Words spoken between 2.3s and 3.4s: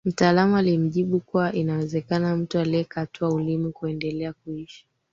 mtu aliyekatwa